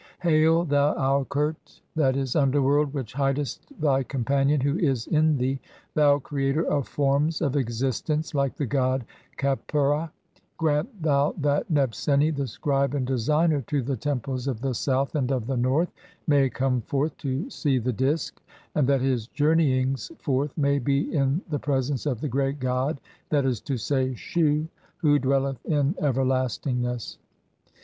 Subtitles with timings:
[0.23, 2.15] Hail, thou Aukert, "(1.
[2.17, 5.59] e., underworld) which hidest thy companion who is in thee,
[5.93, 9.05] "thou creator of forms of existence like the god
[9.37, 10.11] Khepera,
[10.57, 15.13] grant "thou that (3i) Nebseni, the scribe and designer to the temples "of the South
[15.13, 15.91] and of the North,
[16.25, 18.41] may come forth (32) to see "the Disk,
[18.73, 22.99] and that his journeyings forth(?) may be in the pre sence of the great god,
[23.29, 27.19] that is to say, Shu, who dwelleth in "everlastingness.